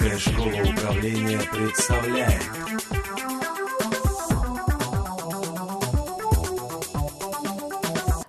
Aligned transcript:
Русская 0.00 0.18
школа 0.18 0.72
управления 0.72 1.38
представляет 1.52 2.42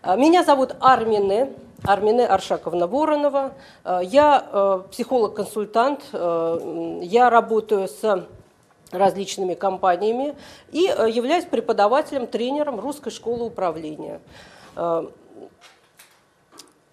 А, 0.01 0.17
Меня 0.17 0.43
зовут 0.43 0.75
Армине, 0.81 1.53
Армине 1.85 2.25
Аршаковна 2.25 2.87
Воронова. 2.87 3.53
А, 3.85 4.01
Я 4.01 4.45
э, 4.51 4.81
психолог-консультант, 4.91 6.01
э, 6.11 6.99
я 7.03 7.29
работаю 7.29 7.87
с 7.87 8.27
различными 8.91 9.53
компаниями 9.53 10.35
и 10.73 10.87
э, 10.87 11.09
являюсь 11.09 11.45
преподавателем, 11.45 12.27
тренером 12.27 12.81
Русской 12.81 13.11
школы 13.11 13.45
управления. 13.45 14.19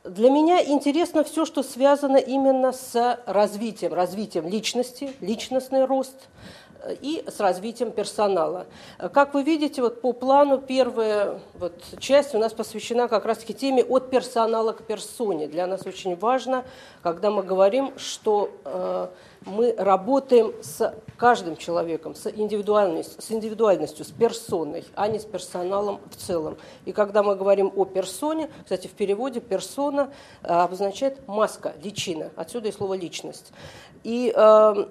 Для 0.09 0.31
меня 0.31 0.65
интересно 0.65 1.23
все, 1.23 1.45
что 1.45 1.63
связано 1.63 2.17
именно 2.17 2.73
с 2.73 3.21
развитием, 3.27 3.93
развитием 3.93 4.49
личности, 4.49 5.13
личностный 5.21 5.85
рост 5.85 6.29
и 7.01 7.25
с 7.27 7.41
развитием 7.41 7.91
персонала. 7.91 8.67
Э, 8.99 9.09
Как 9.09 9.35
вы 9.35 9.43
видите, 9.43 9.83
вот 9.83 10.01
по 10.01 10.13
плану 10.13 10.59
первая 10.59 11.41
вот 11.59 11.75
часть 11.99 12.35
у 12.35 12.39
нас 12.39 12.53
посвящена 12.53 13.09
как 13.09 13.25
раз-таки 13.25 13.55
теме 13.55 13.83
от 13.83 14.11
персонала 14.11 14.73
к 14.73 14.83
персоне. 14.83 15.49
Для 15.49 15.67
нас 15.67 15.87
очень 15.87 16.17
важно, 16.17 16.65
когда 17.03 17.31
мы 17.31 17.43
говорим, 17.43 17.93
что 17.99 18.51
э, 18.65 19.09
мы 19.47 19.75
работаем 19.77 20.53
с 20.63 20.95
каждым 21.17 21.57
человеком, 21.57 22.15
с 22.15 22.31
индивидуальностью, 22.31 23.21
с 23.23 23.31
индивидуальностью, 23.31 24.05
с 24.05 24.11
персоной, 24.11 24.85
а 24.95 25.09
не 25.09 25.19
с 25.19 25.25
персоналом 25.25 26.01
в 26.11 26.17
целом. 26.17 26.57
И 26.85 26.93
когда 26.93 27.23
мы 27.23 27.37
говорим 27.37 27.73
о 27.75 27.85
персоне, 27.85 28.51
кстати, 28.63 28.87
в 28.87 28.93
переводе 28.93 29.41
персона 29.41 30.11
э, 30.43 30.49
обозначает 30.49 31.27
маска, 31.27 31.75
личина, 31.83 32.31
отсюда 32.37 32.69
и 32.69 32.73
слово 32.73 32.95
личность. 32.95 33.53
И 34.05 34.33
э, 34.35 34.87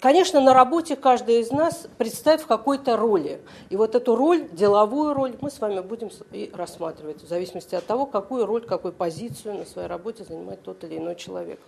Конечно, 0.00 0.40
на 0.40 0.52
работе 0.52 0.96
каждый 0.96 1.40
из 1.40 1.50
нас 1.50 1.86
представит 1.98 2.42
в 2.42 2.46
какой-то 2.46 2.96
роли. 2.96 3.40
И 3.70 3.76
вот 3.76 3.94
эту 3.94 4.16
роль, 4.16 4.48
деловую 4.52 5.14
роль, 5.14 5.34
мы 5.40 5.50
с 5.50 5.60
вами 5.60 5.80
будем 5.80 6.10
и 6.32 6.50
рассматривать, 6.52 7.22
в 7.22 7.28
зависимости 7.28 7.74
от 7.74 7.86
того, 7.86 8.06
какую 8.06 8.46
роль, 8.46 8.66
какую 8.66 8.92
позицию 8.92 9.58
на 9.58 9.64
своей 9.64 9.88
работе 9.88 10.24
занимает 10.24 10.62
тот 10.62 10.84
или 10.84 10.98
иной 10.98 11.16
человек. 11.16 11.60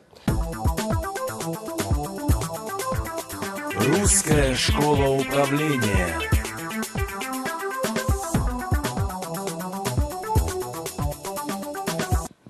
Русская 3.87 4.55
школа 4.55 5.09
управления. 5.11 6.36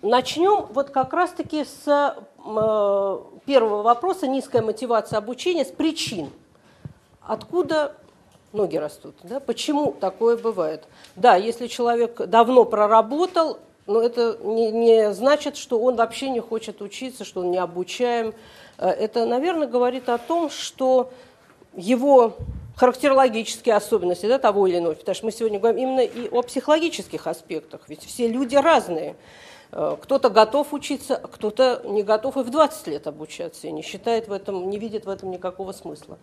Начнем 0.06 0.66
вот 0.70 0.90
как 0.90 1.12
раз-таки 1.12 1.64
с 1.64 1.84
э, 1.88 3.18
первого 3.44 3.82
вопроса, 3.82 4.28
низкая 4.28 4.62
мотивация 4.62 5.18
обучения, 5.18 5.64
с 5.64 5.72
причин. 5.72 6.30
Откуда 7.22 7.96
ноги 8.52 8.76
растут? 8.76 9.16
Да? 9.24 9.40
Почему 9.40 9.90
такое 9.90 10.36
бывает? 10.36 10.84
Да, 11.16 11.34
если 11.34 11.66
человек 11.66 12.18
давно 12.28 12.64
проработал, 12.64 13.58
но 13.88 14.00
это 14.00 14.38
не, 14.44 14.70
не 14.70 15.12
значит, 15.12 15.56
что 15.56 15.80
он 15.80 15.96
вообще 15.96 16.30
не 16.30 16.38
хочет 16.38 16.82
учиться, 16.82 17.24
что 17.24 17.40
он 17.40 17.50
не 17.50 17.58
обучаем. 17.58 18.32
Э, 18.78 18.90
Это, 18.90 19.26
наверное, 19.26 19.66
говорит 19.66 20.08
о 20.08 20.18
том, 20.18 20.50
что 20.50 21.10
его 21.74 22.36
характерологические 22.76 23.74
особенности 23.74 24.26
да, 24.26 24.38
того 24.38 24.68
или 24.68 24.78
иного, 24.78 24.94
потому 24.94 25.16
что 25.16 25.26
мы 25.26 25.32
сегодня 25.32 25.58
говорим 25.58 25.82
именно 25.82 26.04
и 26.04 26.28
о 26.28 26.42
психологических 26.42 27.26
аспектах, 27.26 27.88
ведь 27.88 28.04
все 28.04 28.28
люди 28.28 28.54
разные. 28.54 29.16
Э, 29.72 29.96
Кто-то 30.00 30.30
готов 30.30 30.72
учиться, 30.72 31.16
а 31.16 31.26
кто-то 31.28 31.82
не 31.84 32.02
готов 32.02 32.36
и 32.36 32.42
в 32.42 32.50
20 32.50 32.86
лет 32.86 33.06
обучаться, 33.06 33.66
и 33.66 33.72
не 33.72 33.82
считает 33.82 34.28
в 34.28 34.32
этом, 34.32 34.70
не 34.70 34.78
видит 34.78 35.06
в 35.06 35.10
этом 35.10 35.30
никакого 35.30 35.72
смысла. 35.72 36.18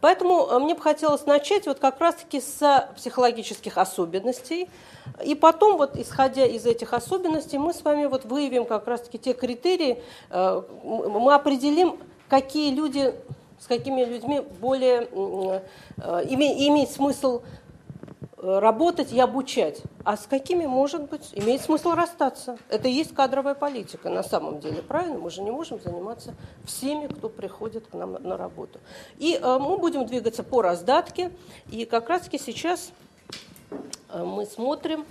Поэтому 0.00 0.46
э, 0.46 0.58
мне 0.58 0.74
бы 0.74 0.80
хотелось 0.80 1.26
начать 1.26 1.66
вот 1.66 1.78
как 1.78 2.00
раз-таки 2.00 2.40
с 2.40 2.88
психологических 2.96 3.76
особенностей, 3.78 4.68
и 5.24 5.34
потом, 5.34 5.76
вот, 5.76 5.96
исходя 5.96 6.46
из 6.46 6.66
этих 6.66 6.92
особенностей, 6.94 7.58
мы 7.58 7.72
с 7.72 7.82
вами 7.82 8.06
вот 8.06 8.24
выявим 8.24 8.64
как 8.64 8.86
раз-таки 8.86 9.18
те 9.18 9.32
критерии, 9.34 10.02
э, 10.30 10.62
мы 10.82 11.34
определим, 11.34 11.98
какие 12.28 12.74
люди, 12.74 13.14
с 13.60 13.66
какими 13.66 14.04
людьми 14.04 14.40
более 14.60 15.08
э, 15.98 16.86
смысл 16.86 17.42
э, 17.42 17.65
работать 18.46 19.12
и 19.12 19.18
обучать. 19.18 19.82
А 20.04 20.16
с 20.16 20.26
какими, 20.26 20.66
может 20.66 21.10
быть, 21.10 21.30
имеет 21.32 21.62
смысл 21.62 21.92
расстаться. 21.92 22.56
Это 22.68 22.88
и 22.88 22.92
есть 22.92 23.14
кадровая 23.14 23.54
политика 23.54 24.08
на 24.08 24.22
самом 24.22 24.60
деле, 24.60 24.82
правильно? 24.82 25.18
Мы 25.18 25.30
же 25.30 25.42
не 25.42 25.50
можем 25.50 25.80
заниматься 25.80 26.34
всеми, 26.64 27.08
кто 27.08 27.28
приходит 27.28 27.88
к 27.88 27.94
нам 27.94 28.12
на- 28.12 28.36
работу. 28.36 28.78
И 29.18 29.34
э, 29.34 29.58
мы 29.58 29.78
будем 29.78 30.06
двигаться 30.06 30.42
по 30.42 30.62
раздатке. 30.62 31.32
И 31.70 31.84
как 31.84 32.08
раз-таки 32.08 32.38
сейчас 32.38 32.92
э, 34.10 34.22
мы 34.22 34.46
смотрим 34.46 35.04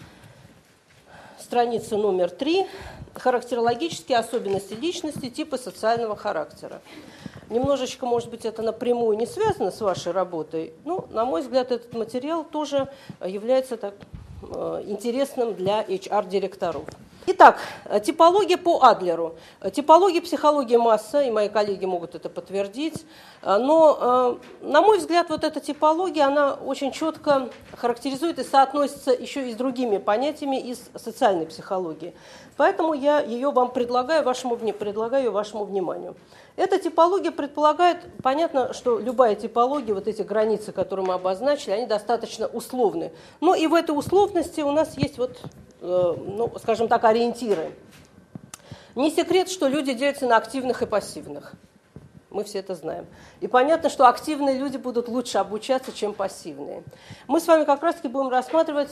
страница 1.39 1.97
номер 1.97 2.29
три. 2.29 2.65
Характерологические 3.13 4.17
особенности 4.17 4.73
личности, 4.73 5.29
типы 5.29 5.57
социального 5.57 6.15
характера. 6.15 6.81
Немножечко, 7.49 8.05
может 8.05 8.29
быть, 8.29 8.45
это 8.45 8.61
напрямую 8.61 9.17
не 9.17 9.25
связано 9.25 9.71
с 9.71 9.79
вашей 9.81 10.11
работой, 10.11 10.73
но, 10.83 11.07
на 11.11 11.25
мой 11.25 11.41
взгляд, 11.41 11.71
этот 11.71 11.93
материал 11.93 12.43
тоже 12.43 12.89
является 13.23 13.77
так, 13.77 13.93
э, 14.41 14.83
интересным 14.87 15.53
для 15.53 15.83
HR-директоров. 15.83 16.85
Итак, 17.27 17.57
э, 17.85 17.99
типология 17.99 18.55
по 18.55 18.83
Адлеру. 18.83 19.35
Э, 19.59 19.71
Типология 19.71 20.21
психологии 20.21 20.75
масса, 20.75 21.23
и 21.23 21.31
мои 21.31 21.49
коллеги 21.49 21.85
могут 21.85 22.13
это 22.13 22.29
подтвердить. 22.29 23.03
Э, 23.41 23.57
Но, 23.57 24.37
на 24.61 24.81
мой 24.81 24.99
взгляд, 24.99 25.29
вот 25.29 25.43
эта 25.43 25.59
типология, 25.59 26.27
она 26.27 26.53
очень 26.53 26.91
четко 26.91 27.49
характеризует 27.77 28.37
и 28.37 28.43
соотносится 28.43 29.11
еще 29.11 29.49
и 29.49 29.53
с 29.53 29.55
другими 29.55 29.97
понятиями 29.97 30.59
из 30.59 30.79
социальной 30.95 31.47
психологии. 31.47 32.13
Поэтому 32.57 32.93
я 32.93 33.19
ее 33.19 33.49
вам 33.51 33.71
предлагаю 33.71 34.23
вашему, 34.23 34.55
предлагаю 34.57 35.31
вашему 35.31 35.65
вниманию. 35.65 36.15
Эта 36.55 36.77
типология 36.77 37.31
предполагает, 37.31 37.97
понятно, 38.23 38.73
что 38.73 38.99
любая 38.99 39.35
типология, 39.35 39.95
вот 39.95 40.07
эти 40.07 40.21
границы, 40.21 40.71
которые 40.71 41.05
мы 41.05 41.15
обозначили, 41.15 41.71
они 41.71 41.85
достаточно 41.85 42.47
условны. 42.47 43.11
Но 43.41 43.55
и 43.55 43.67
в 43.67 43.73
этой 43.73 43.97
условности 43.97 44.61
у 44.61 44.71
нас 44.71 44.95
есть 44.97 45.17
вот, 45.17 45.37
ну, 45.85 46.51
скажем 46.59 46.87
так, 46.87 47.03
ориентиры. 47.03 47.71
Не 48.95 49.11
секрет, 49.11 49.49
что 49.49 49.67
люди 49.67 49.93
делятся 49.93 50.25
на 50.25 50.37
активных 50.37 50.81
и 50.81 50.85
пассивных. 50.85 51.53
Мы 52.29 52.43
все 52.43 52.59
это 52.59 52.75
знаем. 52.75 53.05
И 53.39 53.47
понятно, 53.47 53.89
что 53.89 54.07
активные 54.07 54.57
люди 54.57 54.77
будут 54.77 55.07
лучше 55.07 55.37
обучаться, 55.37 55.91
чем 55.91 56.13
пассивные. 56.13 56.83
Мы 57.27 57.39
с 57.39 57.47
вами 57.47 57.63
как 57.63 57.83
раз-таки 57.83 58.07
будем 58.07 58.29
рассматривать, 58.29 58.89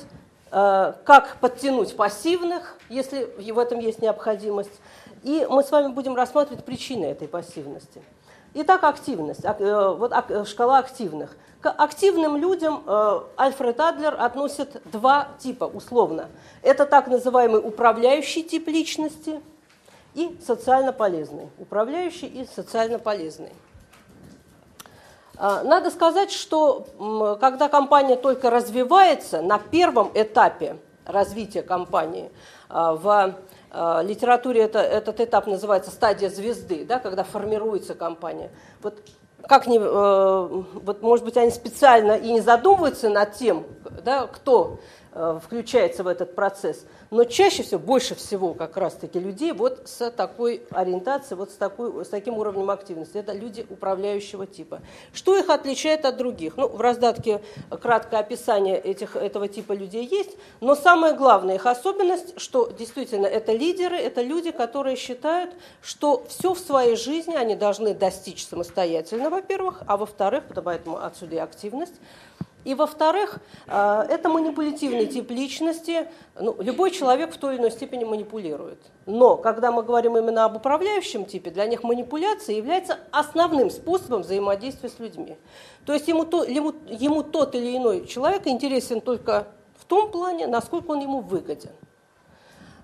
э, 0.51 0.93
как 1.05 1.37
подтянуть 1.39 1.95
пассивных, 1.95 2.77
если 2.89 3.25
в 3.51 3.59
этом 3.59 3.79
есть 3.79 4.01
необходимость. 4.01 4.71
И 5.23 5.45
мы 5.49 5.63
с 5.63 5.71
вами 5.71 5.91
будем 5.91 6.15
рассматривать 6.15 6.63
причины 6.63 7.05
этой 7.05 7.27
пассивности. 7.27 8.01
Итак, 8.55 8.83
активность. 8.83 9.43
Ак- 9.45 9.61
э, 9.61 9.89
Вот 9.97 10.11
э, 10.29 10.45
шкала 10.45 10.77
активных. 10.79 11.35
К 11.61 11.71
активным 11.71 12.37
людям 12.37 12.83
э, 12.85 13.19
Альфред 13.35 13.79
Адлер 13.79 14.15
относит 14.19 14.81
два 14.91 15.29
типа, 15.39 15.63
условно. 15.65 16.29
Это 16.61 16.85
так 16.85 17.07
называемый 17.07 17.59
управляющий 17.65 18.43
тип 18.43 18.67
личности 18.67 19.41
и 20.13 20.37
социально 20.45 20.93
полезный. 20.93 21.49
Управляющий 21.57 22.27
и 22.27 22.45
социально 22.45 22.99
полезный. 22.99 23.53
А, 25.37 25.63
Надо 25.63 25.89
сказать, 25.89 26.31
что 26.31 26.85
когда 27.41 27.69
компания 27.69 28.17
только 28.17 28.51
развивается, 28.51 29.41
на 29.41 29.57
первом 29.57 30.11
этапе 30.13 30.77
развития 31.05 31.63
компании, 31.63 32.29
а, 32.69 32.93
в 32.93 33.35
литературе 34.03 34.61
это, 34.61 34.79
этот 34.79 35.19
этап 35.19 35.47
называется 35.47 35.89
стадия 35.91 36.29
звезды, 36.29 36.85
да, 36.85 36.99
когда 36.99 37.23
формируется 37.23 37.95
компания. 37.95 38.51
Вот 38.81 38.99
как 39.47 39.67
не, 39.67 39.77
э, 39.77 39.81
вот, 39.81 41.01
может 41.01 41.25
быть, 41.25 41.37
они 41.37 41.51
специально 41.51 42.13
и 42.13 42.31
не 42.31 42.41
задумываются 42.41 43.09
над 43.09 43.33
тем, 43.33 43.65
да, 44.03 44.27
кто 44.27 44.77
э, 44.77 45.02
включается 45.43 46.03
в 46.03 46.07
этот 46.07 46.35
процесс, 46.35 46.85
но 47.11 47.23
чаще 47.25 47.61
всего, 47.61 47.79
больше 47.79 48.15
всего 48.15 48.53
как 48.53 48.77
раз-таки 48.77 49.19
людей 49.19 49.51
вот 49.51 49.81
с 49.85 50.09
такой 50.09 50.63
ориентацией, 50.71 51.37
вот 51.37 51.51
с, 51.51 51.53
такой, 51.53 52.03
с 52.03 52.09
таким 52.09 52.37
уровнем 52.37 52.69
активности. 52.71 53.17
Это 53.17 53.33
люди 53.33 53.65
управляющего 53.69 54.47
типа. 54.47 54.81
Что 55.13 55.37
их 55.37 55.49
отличает 55.49 56.05
от 56.05 56.17
других? 56.17 56.57
Ну, 56.57 56.67
в 56.67 56.81
раздатке 56.81 57.41
краткое 57.81 58.19
описание 58.19 58.79
этих, 58.79 59.15
этого 59.15 59.47
типа 59.47 59.73
людей 59.73 60.07
есть, 60.07 60.31
но 60.61 60.75
самая 60.75 61.13
главная 61.13 61.55
их 61.55 61.65
особенность, 61.67 62.39
что 62.39 62.71
действительно 62.71 63.27
это 63.27 63.51
лидеры, 63.51 63.97
это 63.97 64.21
люди, 64.23 64.51
которые 64.51 64.95
считают, 64.95 65.51
что 65.81 66.25
все 66.27 66.53
в 66.55 66.59
своей 66.59 66.95
жизни 66.95 67.35
они 67.35 67.55
должны 67.55 67.93
достичь 67.93 68.47
самостоятельно, 68.47 69.29
во-первых, 69.29 69.81
а 69.85 69.97
во-вторых, 69.97 70.45
поэтому 70.63 70.97
отсюда 70.97 71.35
и 71.35 71.39
активность, 71.39 71.93
И 72.63 72.75
во-вторых, 72.75 73.39
э, 73.67 74.05
это 74.09 74.29
манипулятивный 74.29 75.05
тип 75.05 75.31
личности. 75.31 76.07
Ну, 76.39 76.55
любой 76.59 76.91
человек 76.91 77.33
в 77.33 77.37
той 77.37 77.55
или 77.55 77.61
иной 77.61 77.71
степени 77.71 78.03
манипулирует. 78.05 78.79
Но 79.05 79.35
когда 79.35 79.71
мы 79.71 79.83
говорим 79.83 80.17
именно 80.17 80.45
об 80.45 80.55
управляющем 80.55 81.25
типе, 81.25 81.51
для 81.51 81.65
них 81.65 81.83
манипуляция 81.83 82.55
является 82.55 82.99
основным 83.11 83.69
способом 83.69 84.21
взаимодействия 84.21 84.89
с 84.89 84.99
людьми. 84.99 85.35
То 85.85 85.93
есть 85.93 86.07
ему, 86.07 86.25
то, 86.25 86.43
ему, 86.43 86.73
ему 86.87 87.23
тот 87.23 87.55
или 87.55 87.75
иной 87.75 88.05
человек 88.07 88.47
интересен 88.47 89.01
только 89.01 89.47
в 89.77 89.85
том 89.85 90.09
плане, 90.09 90.47
насколько 90.47 90.91
он 90.91 91.01
ему 91.01 91.19
выгоден. 91.19 91.71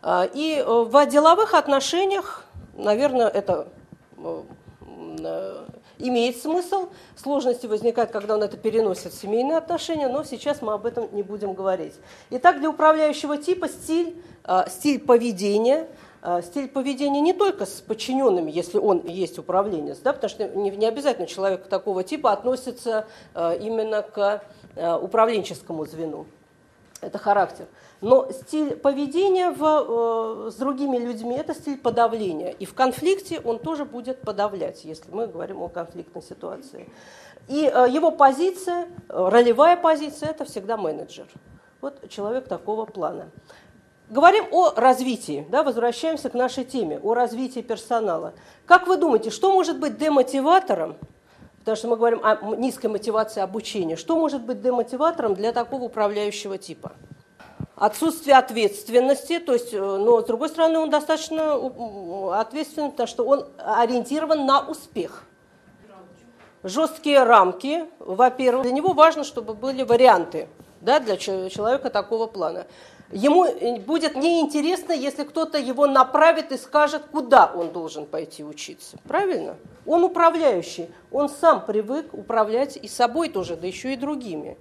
А, 0.01 0.25
и 0.33 0.55
э, 0.55 0.63
в 0.65 1.05
деловых 1.05 1.53
отношениях, 1.53 2.45
наверное, 2.73 3.27
это 3.27 3.69
э, 4.17 5.65
имеет 5.99 6.37
смысл. 6.37 6.89
Сложности 7.15 7.65
возникают, 7.65 8.11
когда 8.11 8.35
он 8.35 8.43
это 8.43 8.57
переносит 8.57 9.13
в 9.13 9.21
семейные 9.21 9.57
отношения, 9.57 10.07
но 10.07 10.23
сейчас 10.23 10.61
мы 10.61 10.73
об 10.73 10.85
этом 10.85 11.09
не 11.11 11.21
будем 11.21 11.53
говорить. 11.53 11.93
Итак, 12.31 12.59
для 12.59 12.69
управляющего 12.69 13.37
типа 13.37 13.67
стиль, 13.67 14.15
а, 14.43 14.67
стиль 14.69 14.99
поведения 14.99 15.87
а, 16.21 16.41
стиль 16.41 16.67
поведения 16.67 17.21
не 17.21 17.33
только 17.33 17.65
с 17.65 17.81
подчиненными, 17.81 18.51
если 18.51 18.77
он 18.77 19.05
есть 19.05 19.37
управленец, 19.37 19.99
да, 19.99 20.11
потому 20.11 20.29
что 20.29 20.47
не, 20.49 20.69
не 20.71 20.85
обязательно 20.85 21.27
человек 21.27 21.67
такого 21.67 22.03
типа 22.03 22.33
относится 22.33 23.05
а, 23.33 23.53
именно 23.53 24.01
к 24.01 24.43
управленческому 24.75 25.85
звену. 25.85 26.25
Это 27.01 27.17
характер. 27.17 27.65
Но 28.01 28.29
стиль 28.31 28.75
поведения 28.75 29.51
в, 29.51 30.47
э, 30.47 30.51
с 30.51 30.55
другими 30.55 30.97
людьми– 30.97 31.35
это 31.37 31.53
стиль 31.53 31.77
подавления. 31.77 32.51
И 32.51 32.65
в 32.65 32.73
конфликте 32.73 33.39
он 33.43 33.59
тоже 33.59 33.85
будет 33.85 34.21
подавлять, 34.21 34.83
если 34.83 35.09
мы 35.11 35.27
говорим 35.27 35.61
о 35.61 35.69
конфликтной 35.69 36.21
ситуации. 36.21 36.89
И 37.47 37.71
э, 37.73 37.87
его 37.89 38.11
позиция, 38.11 38.87
ролевая 39.07 39.77
позиция– 39.77 40.29
это 40.31 40.43
всегда 40.43 40.75
менеджер. 40.75 41.27
Вот 41.81 42.09
человек 42.09 42.47
такого 42.47 42.85
плана. 42.85 43.29
Говорим 44.09 44.45
о 44.51 44.71
развитии, 44.75 45.45
да, 45.49 45.63
возвращаемся 45.63 46.29
к 46.29 46.33
нашей 46.33 46.65
теме, 46.65 46.99
о 46.99 47.13
развитии 47.13 47.59
персонала. 47.61 48.33
Как 48.65 48.87
вы 48.87 48.97
думаете, 48.97 49.29
что 49.29 49.53
может 49.53 49.79
быть 49.79 49.97
демотиватором, 49.97 50.97
потому 51.69 51.77
что 51.77 51.87
мы 51.87 51.97
говорим 51.97 52.21
о 52.23 52.55
низкой 52.55 52.87
мотивации 52.87 53.41
обучения, 53.41 53.95
что 53.95 54.17
может 54.17 54.41
быть 54.41 54.61
демотиватором 54.61 55.35
для 55.35 55.51
такого 55.51 55.83
управляющего 55.83 56.57
типа? 56.57 56.93
отсутствие 57.75 58.35
ответственности, 58.35 59.39
то 59.39 59.53
есть, 59.53 59.73
э, 59.73 59.79
но 59.79 60.21
с 60.21 60.25
другой 60.25 60.49
стороны 60.49 60.79
он 60.79 60.89
достаточно 60.89 61.53
ответственный, 62.37 62.89
потому 62.89 63.07
что 63.07 63.23
он 63.23 63.45
ориентирован 63.57 64.45
на 64.45 64.59
успех. 64.59 65.23
Жесткие 66.61 67.23
рамки, 67.23 67.85
во-первых, 67.99 68.63
для 68.63 68.73
него 68.73 68.91
важно, 68.91 69.23
чтобы 69.23 69.53
были 69.53 69.83
варианты 69.83 70.49
да, 70.81 70.99
для 70.99 71.15
человека 71.15 71.89
такого 71.89 72.27
плана. 72.27 72.67
Ему 73.11 73.45
э, 73.45 73.79
будет 73.79 74.15
неинтересно, 74.15 74.91
если 74.91 75.23
кто-то 75.23 75.57
его 75.57 75.87
направит 75.87 76.51
и 76.51 76.57
скажет, 76.57 77.03
куда 77.11 77.47
он 77.47 77.71
должен 77.71 78.05
пойти 78.05 78.43
учиться. 78.43 78.97
Правильно? 79.07 79.55
Он 79.87 80.03
управляющий, 80.03 80.89
он 81.11 81.27
сам 81.27 81.65
привык 81.65 82.13
управлять 82.13 82.77
и 82.77 82.87
собой 82.87 83.29
тоже, 83.29 83.55
да 83.55 83.65
еще 83.65 83.93
и 83.93 83.97
другими. 83.97 84.57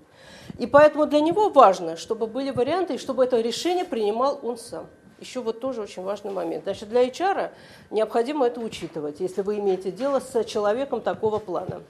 И 0.59 0.67
поэтому 0.67 1.05
для 1.05 1.21
него 1.21 1.51
важно, 1.51 1.97
чтобы 1.97 2.27
были 2.27 2.51
варианты, 2.51 2.95
и 2.95 2.99
чтобы 2.99 3.25
это 3.25 3.39
решение 3.39 3.85
принимал 3.85 4.41
он 4.43 4.57
сам. 4.57 4.87
Еще 5.21 5.41
вот 5.41 5.61
тоже 5.61 5.83
очень 5.83 6.03
важный 6.03 6.31
момент. 6.31 6.63
Значит, 6.63 6.89
для 6.89 7.07
HR 7.07 7.51
необходимо 7.91 8.47
это 8.47 8.61
учитывать, 8.61 9.21
если 9.21 9.43
вы 9.43 9.59
имеете 9.59 9.91
дело 9.91 10.21
с 10.21 10.45
человеком 10.45 11.03
такого 11.03 11.39
плана. 11.39 11.83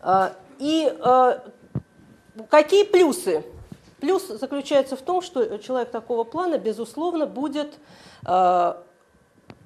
А, 0.00 0.32
и 0.58 0.92
а, 1.00 1.42
какие 2.50 2.84
плюсы? 2.84 3.42
Плюс 4.04 4.26
заключается 4.26 4.96
в 4.96 5.00
том, 5.00 5.22
что 5.22 5.56
человек 5.56 5.90
такого 5.90 6.24
плана, 6.24 6.58
безусловно, 6.58 7.26
будет 7.26 7.78
а, 8.26 8.82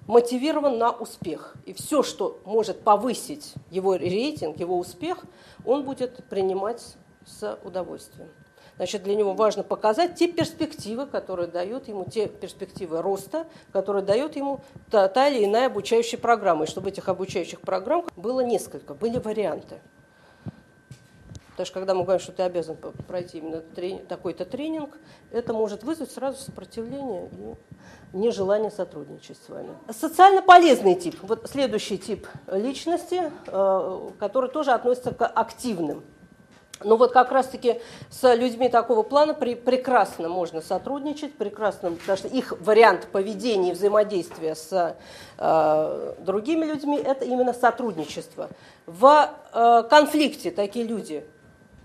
мотивирован 0.06 0.78
на 0.78 0.92
успех. 0.92 1.56
И 1.66 1.72
все, 1.72 2.04
что 2.04 2.38
может 2.44 2.82
повысить 2.82 3.54
его 3.72 3.96
рейтинг, 3.96 4.60
его 4.60 4.78
успех, 4.78 5.24
он 5.64 5.82
будет 5.82 6.24
принимать 6.28 6.94
с 7.26 7.58
удовольствием. 7.64 8.28
Значит, 8.76 9.02
для 9.02 9.16
него 9.16 9.34
важно 9.34 9.64
показать 9.64 10.14
те 10.14 10.28
перспективы, 10.28 11.06
которые 11.06 11.48
дают 11.48 11.88
ему, 11.88 12.04
те 12.04 12.28
перспективы 12.28 13.02
роста, 13.02 13.44
которые 13.72 14.04
дает 14.04 14.36
ему 14.36 14.60
та, 14.88 15.08
та 15.08 15.26
или 15.26 15.46
иная 15.46 15.66
обучающая 15.66 16.16
программа. 16.16 16.62
И 16.62 16.68
чтобы 16.68 16.90
этих 16.90 17.08
обучающих 17.08 17.60
программ 17.60 18.06
было 18.14 18.42
несколько, 18.42 18.94
были 18.94 19.18
варианты. 19.18 19.80
Потому 21.58 21.66
что 21.66 21.80
когда 21.80 21.94
мы 21.94 22.04
говорим, 22.04 22.22
что 22.22 22.30
ты 22.30 22.44
обязан 22.44 22.76
пройти 23.08 23.38
именно 23.38 23.64
такой-то 24.08 24.44
тренинг, 24.44 24.96
это 25.32 25.52
может 25.52 25.82
вызвать 25.82 26.12
сразу 26.12 26.38
сопротивление 26.38 27.28
и 27.32 28.16
нежелание 28.16 28.70
сотрудничать 28.70 29.38
с 29.44 29.48
вами. 29.48 29.70
Социально 29.90 30.40
полезный 30.40 30.94
тип. 30.94 31.16
Вот 31.22 31.50
следующий 31.50 31.98
тип 31.98 32.28
личности, 32.46 33.32
э, 33.48 34.08
который 34.20 34.50
тоже 34.50 34.70
относится 34.70 35.10
к 35.10 35.26
активным. 35.26 36.04
Но 36.84 36.96
вот 36.96 37.10
как 37.10 37.32
раз-таки 37.32 37.80
с 38.08 38.36
людьми 38.36 38.68
такого 38.68 39.02
плана 39.02 39.34
при, 39.34 39.56
прекрасно 39.56 40.28
можно 40.28 40.60
сотрудничать, 40.60 41.34
прекрасно, 41.34 41.90
потому 41.90 42.18
что 42.18 42.28
их 42.28 42.52
вариант 42.60 43.08
поведения 43.10 43.70
и 43.70 43.72
взаимодействия 43.72 44.54
с 44.54 44.96
э, 45.38 46.14
другими 46.20 46.66
людьми– 46.66 46.98
это 47.04 47.24
именно 47.24 47.52
сотрудничество. 47.52 48.48
В 48.86 49.28
э, 49.52 49.82
конфликте 49.90 50.52
такие 50.52 50.86
люди 50.86 51.24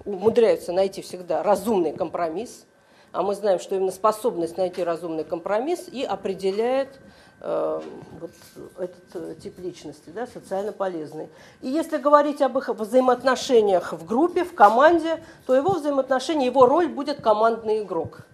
умудряются 0.06 0.72
найти 0.72 1.02
всегда 1.02 1.44
разумный 1.44 1.94
компромисс, 1.94 2.66
а 3.12 3.22
мы 3.22 3.36
знаем, 3.36 3.60
что 3.60 3.76
именно 3.76 3.92
способность 3.92 4.58
найти 4.58 4.84
разумный 4.84 5.24
компромисс 5.24 5.88
и 5.88 6.04
определяет 6.04 7.00
э, 7.42 7.82
вот 8.20 8.32
этот 8.80 9.16
э, 9.16 9.36
тип 9.42 9.60
личности, 9.60 10.10
да, 10.10 10.26
социально 10.26 10.72
полезный. 10.72 11.30
И 11.62 11.70
если 11.70 11.98
говорить 11.98 12.42
об 12.42 12.58
их 12.58 12.70
взаимоотношениях 12.70 13.94
в 13.94 14.06
группе, 14.06 14.44
в 14.44 14.56
команде, 14.56 15.24
то 15.46 15.56
его 15.56 15.74
взаимоотношения, 15.74 16.48
его 16.48 16.66
роль 16.66 16.88
будет 16.88 17.22
командный 17.22 17.84
игрок. 17.84 18.26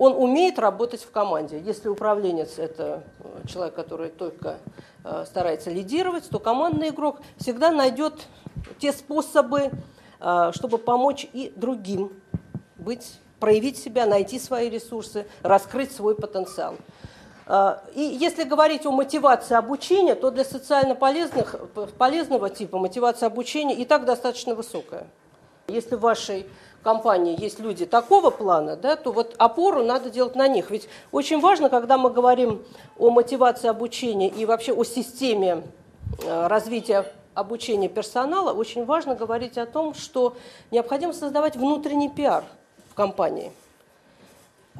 Он 0.00 0.14
умеет 0.14 0.58
работать 0.58 1.02
в 1.02 1.10
команде. 1.10 1.60
Если 1.60 1.88
управленец– 1.88 2.54
это 2.58 3.04
э, 3.20 3.46
человек, 3.46 3.74
который 3.74 4.08
только 4.08 4.58
э, 5.04 5.24
старается 5.24 5.70
лидировать, 5.70 6.28
то 6.28 6.40
командный 6.40 6.88
игрок 6.88 7.20
всегда 7.36 7.70
найдет 7.70 8.14
те 8.78 8.92
способы 8.92 9.70
чтобы 10.52 10.78
помочь 10.78 11.26
и 11.32 11.52
другим 11.56 12.12
быть, 12.80 13.18
проявить 13.38 13.78
себя, 13.78 14.06
найти 14.06 14.38
свои 14.38 14.68
ресурсы, 14.68 15.26
раскрыть 15.42 15.92
свой 15.92 16.14
потенциал. 16.14 16.76
Э, 17.46 17.78
и 17.94 18.02
если 18.02 18.44
говорить 18.44 18.86
о 18.86 18.92
мотивации 18.92 19.54
обучения, 19.56 20.14
то 20.14 20.30
для 20.30 20.44
социально 20.44 20.94
полезных, 20.94 21.56
полезного 21.98 22.50
типа 22.50 22.78
мотивация 22.78 23.26
обучения 23.26 23.74
и 23.74 23.84
так 23.84 24.04
достаточно 24.04 24.54
высокая. 24.54 25.06
Если 25.68 25.94
в 25.94 26.00
вашей 26.00 26.46
компании 26.82 27.40
есть 27.40 27.60
люди 27.60 27.86
такого 27.86 28.30
плана, 28.30 28.76
да, 28.76 28.96
то 28.96 29.12
вот 29.12 29.34
опору 29.38 29.84
надо 29.84 30.10
делать 30.10 30.34
на 30.34 30.48
них. 30.48 30.70
Ведь 30.70 30.88
очень 31.12 31.40
важно, 31.40 31.68
когда 31.68 31.98
мы 31.98 32.10
говорим 32.10 32.62
о 32.98 33.10
мотивации 33.10 33.68
обучения 33.68 34.28
и 34.28 34.46
вообще 34.46 34.72
о 34.72 34.84
системе 34.84 35.62
э, 36.24 36.46
развития 36.46 37.04
обучения 37.34 37.88
персонала, 37.88 38.52
очень 38.52 38.84
важно 38.84 39.14
говорить 39.14 39.58
о 39.58 39.66
том, 39.66 39.94
что 39.94 40.36
необходимо 40.70 41.12
создавать 41.12 41.56
внутренний 41.56 42.08
пиар 42.08 42.44
в 42.90 42.94
компании. 42.94 43.52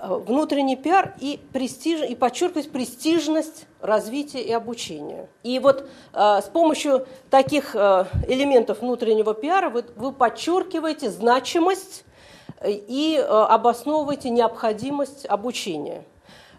Э, 0.00 0.14
внутренний 0.14 0.76
пиар 0.76 1.14
и, 1.20 1.40
престиж, 1.52 2.08
и 2.08 2.14
подчеркивать 2.14 2.70
престижность 2.70 3.66
развития 3.80 4.42
и 4.42 4.52
обучения. 4.52 5.28
И 5.42 5.58
вот 5.58 5.88
э, 6.12 6.40
с 6.42 6.48
помощью 6.48 7.06
таких 7.28 7.74
э, 7.74 8.06
элементов 8.28 8.80
внутреннего 8.80 9.34
пиара 9.34 9.68
вы, 9.68 9.84
вы 9.96 10.12
подчеркиваете 10.12 11.10
значимость 11.10 12.04
э, 12.60 12.70
и 12.70 13.16
э, 13.16 13.22
обосновываете 13.22 14.30
необходимость 14.30 15.26
обучения. 15.26 16.04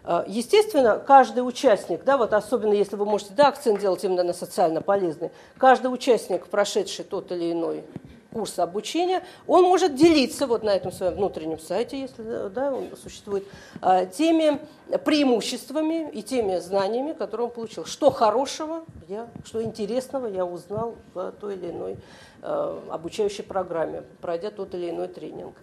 Э, 0.04 0.24
естественно, 0.26 0.98
каждый 0.98 1.40
участник, 1.40 2.04
да, 2.04 2.16
вот 2.16 2.32
особенно 2.32 2.72
если 2.72 2.96
вы 2.96 3.04
можете 3.04 3.32
да, 3.34 3.48
акцент 3.48 3.80
делать 3.80 4.02
именно 4.04 4.24
на 4.24 4.32
социально 4.32 4.82
полезный, 4.82 5.30
каждый 5.58 5.88
участник, 5.88 6.46
прошедший 6.46 7.04
тот 7.04 7.30
или 7.30 7.52
иной 7.52 7.84
курс 8.32 8.58
обучения, 8.58 9.22
он 9.46 9.64
может 9.64 9.94
делиться 9.94 10.46
вот 10.46 10.62
на 10.62 10.70
этом 10.70 10.90
своем 10.90 11.14
внутреннем 11.14 11.58
сайте, 11.58 12.00
если 12.00 12.48
да, 12.48 12.72
он 12.72 12.88
существует, 12.96 13.46
э, 13.82 14.06
теми 14.06 14.58
преимуществами 15.04 16.10
и 16.10 16.22
теми 16.22 16.58
знаниями, 16.58 17.12
которые 17.12 17.48
он 17.48 17.52
получил. 17.52 17.84
Что 17.84 18.10
хорошего, 18.10 18.84
я, 19.08 19.28
что 19.44 19.62
интересного 19.62 20.26
я 20.26 20.46
узнал 20.46 20.96
в 21.14 21.32
той 21.32 21.54
или 21.54 21.70
иной 21.70 21.96
э, 22.40 22.80
обучающей 22.90 23.44
программе, 23.44 24.02
пройдя 24.20 24.50
тот 24.50 24.74
или 24.74 24.90
иной 24.90 25.08
тренинг. 25.08 25.54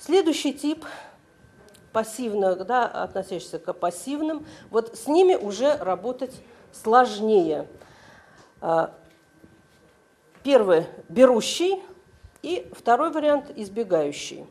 Следующий 0.00 0.52
тип 0.52 0.84
пассивных, 1.92 2.66
да, 2.66 2.86
относящихся 2.86 3.58
к 3.58 3.72
пассивным, 3.72 4.46
вот 4.70 4.96
с 4.96 5.06
ними 5.06 5.34
уже 5.34 5.76
работать 5.76 6.34
сложнее. 6.72 7.66
А, 8.60 8.94
Первый– 10.42 10.86
берущий, 11.08 11.80
и 12.42 12.68
второй 12.76 13.12
вариант– 13.12 13.52
избегающий. 13.56 14.44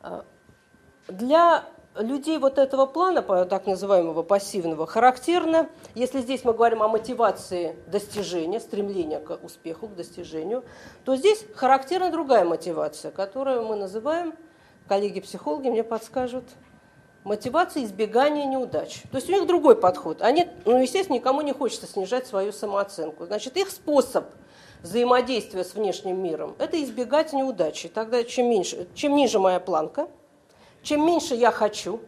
А, 0.00 0.24
для 1.08 1.64
людей 1.96 2.38
вот 2.38 2.58
этого 2.58 2.86
плана, 2.86 3.22
так 3.22 3.66
называемого 3.66 4.22
пассивного, 4.22 4.86
характерно, 4.86 5.68
если 5.96 6.20
здесь 6.20 6.44
мы 6.44 6.52
говорим 6.52 6.82
о 6.84 6.88
мотивации 6.88 7.76
достижения, 7.88 8.60
стремления 8.60 9.18
к 9.18 9.38
успеху, 9.42 9.88
к 9.88 9.96
достижению, 9.96 10.64
то 11.04 11.16
здесь 11.16 11.44
характерна 11.56 12.10
другая 12.10 12.44
мотивация, 12.44 13.10
которую 13.10 13.66
мы 13.66 13.74
называем, 13.74 14.34
коллеги-психологи 14.88 15.68
мне 15.68 15.84
подскажут, 15.84 16.44
мотивация 17.24 17.84
избегания 17.84 18.46
неудач. 18.46 19.02
То 19.10 19.16
есть 19.16 19.28
у 19.28 19.32
них 19.32 19.46
другой 19.46 19.76
подход. 19.76 20.22
Они, 20.22 20.48
ну, 20.64 20.80
естественно, 20.80 21.16
никому 21.16 21.42
не 21.42 21.52
хочется 21.52 21.86
снижать 21.86 22.26
свою 22.26 22.52
самооценку. 22.52 23.26
Значит, 23.26 23.56
их 23.56 23.70
способ 23.70 24.26
взаимодействия 24.82 25.64
с 25.64 25.74
внешним 25.74 26.22
миром– 26.22 26.56
это 26.58 26.82
избегать 26.82 27.32
неудачи. 27.32 27.88
Тогда 27.88 28.22
чем, 28.24 28.48
меньше, 28.48 28.88
чем 28.94 29.14
ниже 29.14 29.38
моя 29.38 29.60
планка– 29.60 30.08
чем 30.82 31.04
меньше 31.04 31.34
я 31.34 31.50
хочу, 31.50 32.00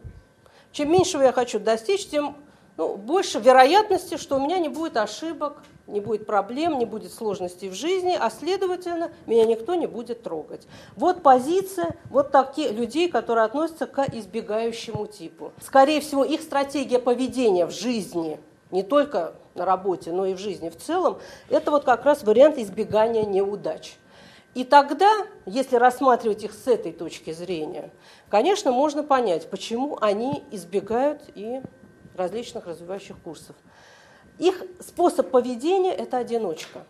чем 0.71 0.91
меньше 0.91 1.17
я 1.17 1.31
хочу 1.31 1.59
достичь, 1.59 2.07
тем 2.07 2.35
ну, 2.77 2.95
больше 2.95 3.39
вероятности, 3.39 4.17
что 4.17 4.37
у 4.37 4.39
меня 4.39 4.57
не 4.59 4.69
будет 4.69 4.97
ошибок, 4.97 5.63
не 5.91 5.99
будет 5.99 6.25
проблем, 6.25 6.79
не 6.79 6.85
будет 6.85 7.13
сложностей 7.13 7.69
в 7.69 7.73
жизни, 7.73 8.17
а 8.19 8.29
следовательно, 8.29 9.11
меня 9.27 9.45
никто 9.45 9.75
не 9.75 9.87
будет 9.87 10.23
трогать. 10.23 10.67
Вот 10.95 11.21
позиция 11.21 11.95
вот 12.09 12.31
таких 12.31 12.71
людей, 12.71 13.09
которые 13.09 13.45
относятся 13.45 13.85
к 13.85 14.03
избегающему 14.13 15.07
типу. 15.07 15.51
Скорее 15.61 16.01
всего, 16.01 16.23
их 16.23 16.41
стратегия 16.41 16.99
поведения 16.99 17.65
в 17.65 17.71
жизни, 17.71 18.39
не 18.71 18.83
только 18.83 19.33
на 19.53 19.65
работе, 19.65 20.11
но 20.11 20.25
и 20.25 20.33
в 20.33 20.39
жизни 20.39 20.69
в 20.69 20.77
целом, 20.77 21.19
это 21.49 21.71
вот 21.71 21.83
как 21.83 22.05
раз 22.05 22.23
вариант 22.23 22.57
избегания 22.57 23.25
неудач. 23.25 23.97
И 24.53 24.65
тогда, 24.65 25.09
если 25.45 25.77
рассматривать 25.77 26.43
их 26.43 26.53
с 26.53 26.67
этой 26.67 26.91
точки 26.91 27.31
зрения, 27.31 27.89
конечно, 28.29 28.71
можно 28.71 29.01
понять, 29.01 29.49
почему 29.49 29.97
они 30.01 30.43
избегают 30.51 31.21
и 31.35 31.61
различных 32.15 32.67
развивающих 32.67 33.17
курсов. 33.19 33.55
Их 34.41 34.65
способ 34.79 35.31
поведения– 35.31 35.93
это 36.03 36.17
одиночка. 36.17 36.83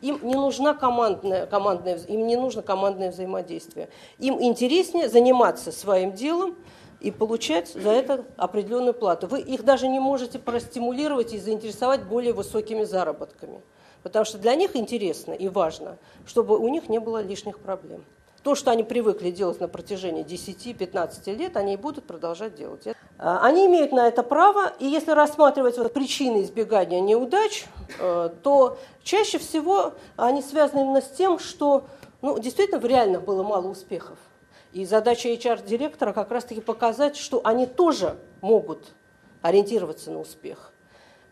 Им 0.00 0.18
не, 0.22 0.34
нужна 0.34 0.74
командная, 0.74 1.46
командная, 1.46 1.98
им 2.08 2.26
не 2.26 2.36
нужно 2.36 2.62
командное 2.62 3.12
взаимодействие. 3.12 3.88
Им 4.18 4.42
интереснее 4.42 5.08
заниматься 5.08 5.70
своим 5.70 6.12
делом 6.12 6.56
и 7.00 7.10
получать 7.10 7.68
за 7.68 7.90
это 7.90 8.24
определенную 8.36 8.94
плату. 8.94 9.26
Вы 9.28 9.40
их 9.40 9.64
даже 9.64 9.86
не 9.86 10.00
можете 10.00 10.38
простимулировать 10.40 11.32
и 11.32 11.38
заинтересовать 11.38 12.04
более 12.04 12.32
высокими 12.32 12.82
заработками– 12.82 13.60
потому 14.04 14.24
что 14.26 14.38
для 14.38 14.54
них 14.54 14.76
интересно 14.76 15.32
и 15.32 15.48
важно, 15.48 15.98
чтобы 16.26 16.58
у 16.58 16.68
них 16.68 16.88
не 16.88 17.00
было 17.00 17.20
лишних 17.22 17.58
проблем. 17.58 18.04
То, 18.44 18.54
что 18.54 18.70
они 18.70 18.84
привыкли 18.84 19.30
делать 19.30 19.58
на 19.58 19.68
протяжении 19.68 20.22
10-15 20.22 21.34
лет, 21.34 21.56
они 21.56 21.74
и 21.74 21.76
будут 21.78 22.04
продолжать 22.04 22.54
делать. 22.54 22.86
А, 23.18 23.40
они 23.42 23.64
имеют 23.64 23.90
на 23.90 24.06
это 24.06 24.22
право, 24.22 24.70
и 24.78 24.84
если 24.84 25.12
рассматривать 25.12 25.78
вот 25.78 25.90
причины 25.94 26.42
избегания 26.42 27.00
неудач, 27.00 27.64
э, 27.98 28.30
то 28.42 28.76
чаще 29.02 29.38
всего 29.38 29.94
они 30.16 30.42
связаны 30.42 30.80
именно 30.80 31.00
с 31.00 31.08
тем, 31.08 31.38
что 31.38 31.86
ну, 32.20 32.38
действительно 32.38 32.78
в 32.80 32.84
реальных 32.84 33.24
было 33.24 33.42
мало 33.42 33.68
успехов. 33.68 34.18
И 34.74 34.84
задача 34.84 35.30
HR-директора 35.30 36.12
как 36.12 36.30
раз-таки 36.30 36.60
показать, 36.60 37.16
что 37.16 37.40
они 37.44 37.64
тоже 37.64 38.18
могут 38.42 38.92
ориентироваться 39.40 40.10
на 40.10 40.20
успех 40.20 40.73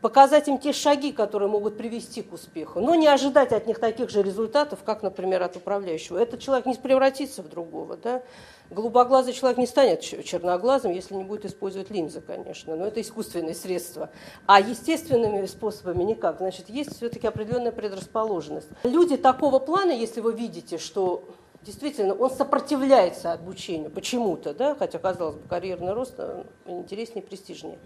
показать 0.03 0.49
им 0.49 0.59
те 0.59 0.73
шаги, 0.73 1.13
которые 1.13 1.49
могут 1.49 1.79
привести 1.79 2.23
к 2.23 2.33
успеху, 2.33 2.81
но 2.81 2.97
не 2.97 3.07
ожидать 3.07 3.53
от 3.53 3.67
них 3.67 3.79
таких 3.79 4.11
же 4.11 4.23
результатов, 4.23 4.81
как, 4.85 5.03
например, 5.03 5.43
от 5.43 5.57
управляющего. 5.57 6.19
Этот 6.19 6.41
человек 6.41 6.67
не 6.67 6.75
превратится 6.75 7.43
в 7.43 7.49
другого. 7.49 7.97
Да? 7.97 8.23
Голубоглазый 8.71 9.33
человек 9.33 9.59
не 9.59 9.67
станет 9.67 10.01
черноглазым, 10.01 10.93
если 10.93 11.15
не 11.15 11.23
будет 11.23 11.45
использовать 11.45 11.91
линзы, 11.91 12.21
конечно, 12.21 12.75
но 12.75 12.87
это 12.87 13.01
искусственные 13.01 13.55
средства. 13.55 14.11
А 14.47 14.61
естественными 14.61 15.47
способами 15.47 16.03
никак. 16.03 16.39
Значит, 16.39 16.69
есть 16.69 16.97
все-таки 16.97 17.27
определенная 17.27 17.73
предрасположенность. 17.73 18.69
Люди 18.83 19.17
такого 19.17 19.61
плана, 19.61 19.93
если 19.93 20.21
вы 20.21 20.33
видите, 20.33 20.79
что 20.79 21.29
действительно 21.65 22.15
он 22.15 22.31
сопротивляется 22.31 23.33
обучению 23.33 23.91
почему-то, 23.91 24.53
да, 24.53 24.75
хотя, 24.75 24.99
казалось 24.99 25.37
бы, 25.37 25.47
карьерный 25.49 25.93
рост 25.93 26.15
э, 26.19 26.43
интереснее, 26.67 27.23
престижнее, 27.23 27.79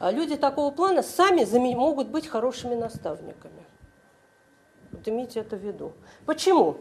люди 0.00 0.36
такого 0.36 0.70
плана 0.70 1.02
сами 1.02 1.44
могут 1.74 2.08
быть 2.08 2.28
хорошими 2.28 2.74
наставниками. 2.74 3.64
Вот 4.92 5.06
имейте 5.06 5.40
это 5.40 5.56
в 5.56 5.60
виду. 5.60 5.92
Почему? 6.26 6.78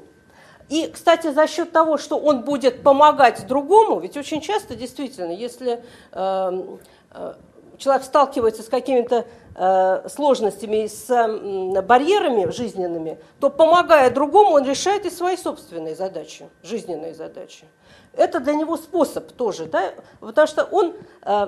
И, 0.69 0.87
кстати, 0.87 1.31
за 1.31 1.47
счет 1.47 1.71
того, 1.71 1.97
что 1.97 2.17
он 2.17 2.41
будет 2.43 2.83
помогать 2.83 3.47
другому, 3.47 3.99
ведь 3.99 4.17
очень 4.17 4.41
часто, 4.41 4.75
действительно, 4.75 5.31
если 5.31 5.83
э, 6.11 6.77
э, 7.11 7.33
человек 7.77 8.03
сталкивается 8.03 8.63
с 8.63 8.67
какими-то 8.67 9.25
э, 9.55 10.09
сложностями, 10.09 10.87
с 10.87 11.09
э, 11.09 11.81
барьерами 11.81 12.51
жизненными, 12.51 13.17
то, 13.39 13.49
помогая 13.49 14.11
другому, 14.11 14.51
он 14.51 14.65
решает 14.65 15.05
и 15.05 15.09
свои 15.09 15.37
собственные 15.37 15.95
задачи, 15.95 16.49
жизненные 16.63 17.13
задачи. 17.13 17.65
Это 18.13 18.41
для 18.41 18.53
него 18.53 18.75
способ 18.75 19.31
тоже, 19.31 19.67
да? 19.67 19.93
потому 20.19 20.47
что 20.47 20.65
он 20.65 20.95
э, 21.21 21.47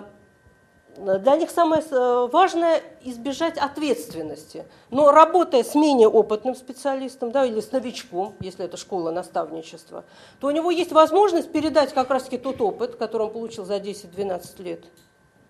для 0.98 1.36
них 1.38 1.50
самое 1.50 1.81
э, 1.81 2.29
важное– 2.31 2.81
избежать 3.03 3.58
ответственности. 3.58 4.65
Но 4.89 5.12
работая 5.12 5.63
с 5.63 5.75
менее 5.75 6.08
опытным 6.08 6.55
специалистом 6.55 7.31
да, 7.31 7.46
или 7.46 7.62
с 7.62 7.72
новичком, 7.72 8.36
если 8.39 8.65
это 8.65 8.75
школа 8.75 9.12
наставничества, 9.12 10.03
то 10.39 10.48
у 10.48 10.51
него 10.51 10.72
есть 10.72 10.91
возможность 10.91 11.51
передать 11.51 11.93
как 11.93 12.10
раз-таки 12.10 12.38
тот 12.38 12.60
опыт, 12.62 12.96
который 12.96 13.27
он 13.27 13.34
получил 13.34 13.65
за 13.65 13.77
10-12 13.77 14.63
лет. 14.63 14.84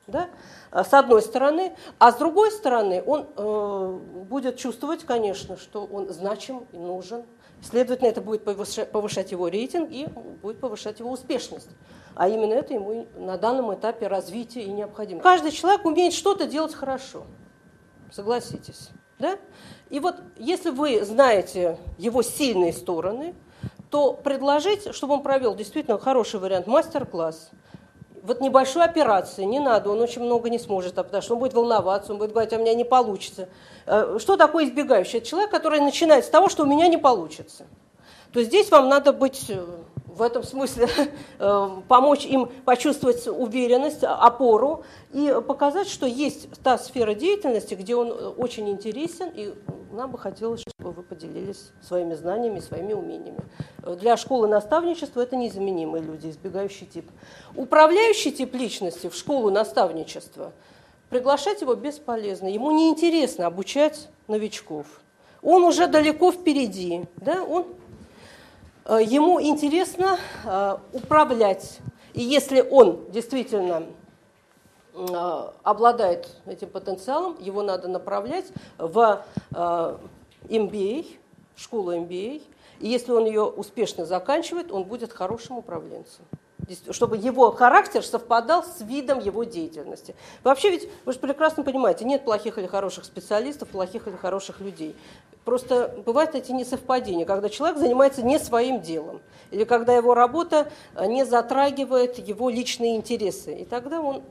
Да? 0.08 0.30
С 0.72 0.94
одной 0.94 1.22
стороны. 1.22 1.76
А 1.98 2.12
с 2.12 2.16
другой 2.16 2.52
стороны, 2.52 3.04
он 3.06 3.28
э, 3.36 4.00
будет 4.30 4.58
чувствовать, 4.58 5.04
конечно, 5.04 5.58
что 5.58 5.86
он 5.86 6.10
значим 6.10 6.68
и 6.72 6.78
нужен. 6.78 7.24
Следовательно, 7.62 8.08
это 8.08 8.22
будет 8.22 8.44
повышать 8.44 9.32
его 9.32 9.48
рейтинг 9.48 9.90
и 9.92 10.08
будет 10.42 10.60
повышать 10.60 11.00
его 11.00 11.12
успешность. 11.12 11.70
А 12.16 12.28
именно 12.28 12.54
это 12.54 12.74
ему 12.74 13.08
на 13.16 13.38
данном 13.38 13.74
этапе 13.74 14.08
развития 14.08 14.64
и 14.64 14.70
необходимо. 14.70 15.22
Каждый 15.22 15.52
человек 15.52 15.86
умеет 15.86 16.14
что-то 16.14 16.48
делать 16.48 16.74
хорошо. 16.74 17.24
Согласитесь. 18.12 18.90
Да? 19.20 19.38
И 19.90 20.00
вот 20.00 20.16
если 20.38 20.70
вы 20.70 21.04
знаете 21.04 21.78
его 21.98 22.22
сильные 22.22 22.74
стороны, 22.74 23.36
то 23.90 24.14
предложить, 24.14 24.94
чтобы 24.94 25.16
он 25.16 25.24
провел 25.24 25.56
действительно 25.56 25.98
хороший 25.98 26.40
вариант 26.40 26.68
мастер-класс, 26.68 27.52
вот 28.22 28.42
небольшой 28.42 28.84
операции 28.84 29.44
не 29.44 29.60
надо, 29.60 29.90
он 29.90 30.00
очень 30.00 30.22
много 30.22 30.50
не 30.50 30.60
сможет, 30.60 30.98
а 30.98 31.04
потому 31.04 31.22
что 31.22 31.34
он 31.34 31.40
будет 31.40 31.54
волноваться, 31.54 32.12
он 32.12 32.20
будет 32.20 32.32
говорить, 32.32 32.54
а 32.54 32.58
у 32.58 32.60
меня 32.60 32.74
не 32.74 32.84
получится. 32.84 33.50
Э, 33.86 34.18
что 34.20 34.38
такое 34.38 34.66
избегающий? 34.66 35.18
Это 35.18 35.28
человек, 35.28 35.50
который 35.50 35.80
начинает 35.80 36.26
с 36.26 36.30
того, 36.30 36.50
что 36.50 36.64
у 36.64 36.66
меня 36.66 36.88
не 36.88 36.98
получится. 36.98 37.66
То 38.34 38.44
здесь 38.44 38.70
вам 38.70 38.90
надо 38.90 39.14
быть 39.14 39.46
э, 39.50 39.66
в 40.16 40.22
этом 40.22 40.44
смысле 40.44 40.88
э, 41.40 41.70
помочь 41.88 42.26
им 42.26 42.50
почувствовать 42.66 43.28
уверенность, 43.28 44.04
опору 44.04 44.84
и 45.12 45.36
показать, 45.48 45.88
что 45.88 46.06
есть 46.06 46.50
та 46.64 46.78
сфера 46.78 47.14
деятельности, 47.14 47.74
где 47.76 47.96
он 47.96 48.10
э, 48.10 48.12
очень 48.12 48.70
интересен, 48.70 49.30
и 49.34 49.54
нам 49.92 50.12
бы 50.12 50.18
хотелось, 50.18 50.62
чтобы 50.62 50.92
вы 50.92 51.04
поделились 51.04 51.72
своими 51.82 52.14
знаниями, 52.16 52.60
своими 52.60 52.94
умениями. 52.94 53.40
Для 53.84 54.18
школы 54.18 54.48
наставничества 54.48 55.22
это 55.22 55.36
незаменимые 55.36 56.04
люди, 56.04 56.30
избегающий 56.30 56.86
тип. 56.86 57.10
Управляющий 57.56 58.32
тип 58.32 58.54
личности 58.54 59.10
в 59.10 59.16
школу 59.16 59.50
наставничества 59.50 60.52
приглашать 61.10 61.62
его 61.62 61.74
бесполезно. 61.76 62.48
Ему 62.48 62.72
неинтересно 62.72 63.48
обучать 63.48 64.10
новичков. 64.28 64.86
Он 65.42 65.64
уже 65.64 65.88
далеко 65.88 66.32
впереди, 66.32 67.06
да? 67.18 67.44
он 67.44 67.64
Э, 67.64 67.79
ему 68.96 69.42
интересно 69.42 70.18
э, 70.46 70.78
управлять. 70.94 71.80
И 72.14 72.22
если 72.22 72.62
он 72.62 73.10
действительно 73.12 73.84
э, 74.94 75.52
обладает 75.64 76.30
этим 76.46 76.70
потенциалом, 76.70 77.38
его 77.40 77.62
надо 77.62 77.88
направлять 77.88 78.46
в 78.78 79.24
MBA, 79.52 81.06
школу 81.56 81.94
MBA. 81.94 82.42
И 82.80 82.88
если 82.88 83.12
он 83.12 83.26
ее 83.26 83.44
успешно 83.44 84.06
заканчивает, 84.06 84.72
он 84.72 84.84
будет 84.84 85.12
хорошим 85.12 85.58
управленцем 85.58 86.26
чтобы 86.92 87.18
его 87.18 87.52
характер 87.52 88.04
совпадал 88.04 88.64
с 88.64 88.82
видом 88.82 89.20
его 89.20 89.44
деятельности. 89.44 90.16
Вообще 90.44 90.72
ведь, 90.72 90.90
вы 91.06 91.14
же 91.14 91.20
прекрасно 91.20 91.64
понимаете, 91.64 92.06
нет 92.06 92.24
плохих 92.24 92.58
или 92.58 92.68
хороших 92.68 93.06
специалистов, 93.06 93.70
плохих 93.70 94.08
или 94.08 94.16
хороших 94.16 94.60
людей. 94.60 94.96
Просто 95.46 95.96
бывают 96.06 96.36
эти 96.36 96.52
несовпадения, 96.52 97.26
когда 97.26 97.50
человек 97.50 97.78
занимается 97.78 98.22
не 98.22 98.40
своим 98.40 98.82
делом, 98.82 99.22
или 99.52 99.64
когда 99.64 99.96
его 99.96 100.14
работа 100.14 100.72
э, 100.96 101.06
не 101.08 101.26
затрагивает 101.26 102.20
его 102.20 102.50
личные 102.50 102.96
интересы. 102.98 103.54
И 103.54 103.66
тогда 103.66 104.02
он 104.02 104.22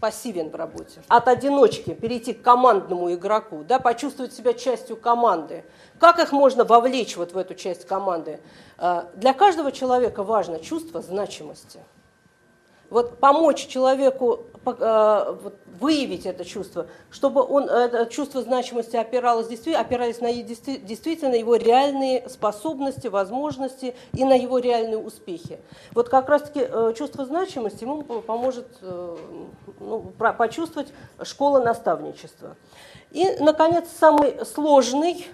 пассивен 0.00 0.50
в 0.50 0.54
работе. 0.54 1.02
От 1.08 1.28
одиночки 1.28 1.94
перейти 1.94 2.32
к 2.32 2.42
командному 2.42 3.12
игроку, 3.14 3.64
да, 3.64 3.78
почувствовать 3.78 4.32
себя 4.32 4.52
частью 4.52 4.96
команды. 4.96 5.64
Как 5.98 6.18
их 6.18 6.32
можно 6.32 6.64
вовлечь 6.64 7.16
вот 7.16 7.32
в 7.32 7.38
эту 7.38 7.54
часть 7.54 7.86
команды? 7.86 8.40
А, 8.78 9.08
для 9.14 9.32
каждого 9.32 9.72
человека 9.72 10.22
важно 10.22 10.58
чувство 10.58 11.00
значимости– 11.02 11.80
вот 12.90 13.18
помочь 13.18 13.66
человеку 13.66 14.46
выявить 15.80 16.26
это 16.26 16.44
чувство, 16.44 16.86
чтобы 17.10 17.42
он, 17.42 17.64
это 17.68 18.06
чувство 18.06 18.42
значимости 18.42 18.96
опиралось, 18.96 19.46
опирались 19.66 20.20
на 20.20 20.32
действительно 20.32 21.34
его 21.34 21.56
реальные 21.56 22.28
способности, 22.28 23.08
возможности 23.08 23.94
и 24.12 24.24
на 24.24 24.34
его 24.34 24.58
реальные 24.58 24.98
успехи. 24.98 25.58
Вот 25.92 26.08
как 26.08 26.28
раз-таки 26.28 26.60
э, 26.62 26.92
чувство 26.96 27.24
значимости 27.24 27.84
ему 27.84 28.02
поможет 28.02 28.66
э, 28.82 29.16
ну, 29.80 30.00
почувствовать 30.38 30.92
школа 31.22 31.60
наставничества. 31.60 32.56
И, 33.12 33.36
наконец, 33.40 33.86
самый 33.98 34.44
сложный, 34.44 35.26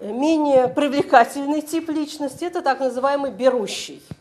менее 0.00 0.68
привлекательный 0.68 1.62
тип 1.62 1.90
личности– 1.90 2.44
это 2.46 2.62
так 2.62 2.80
называемый 2.80 3.30
берущий– 3.30 4.02